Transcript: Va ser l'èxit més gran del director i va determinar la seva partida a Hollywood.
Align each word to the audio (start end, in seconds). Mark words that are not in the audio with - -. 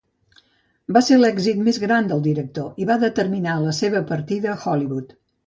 Va 0.95 1.03
ser 1.09 1.19
l'èxit 1.19 1.59
més 1.67 1.79
gran 1.83 2.09
del 2.13 2.23
director 2.29 2.81
i 2.85 2.89
va 2.93 2.97
determinar 3.05 3.59
la 3.67 3.75
seva 3.83 4.03
partida 4.15 4.53
a 4.57 4.59
Hollywood. 4.75 5.17